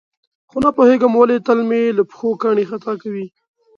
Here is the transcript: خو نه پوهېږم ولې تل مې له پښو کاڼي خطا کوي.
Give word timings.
خو 0.49 0.57
نه 0.65 0.69
پوهېږم 0.77 1.13
ولې 1.15 1.37
تل 1.45 1.59
مې 1.69 1.81
له 1.97 2.03
پښو 2.09 2.29
کاڼي 2.41 2.63
خطا 2.71 2.93
کوي. 3.01 3.25